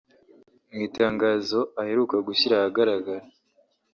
[0.69, 3.23] Mu itangazo aheruka gushyira ahagaragara